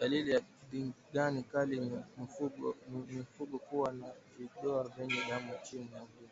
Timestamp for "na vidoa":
3.92-4.88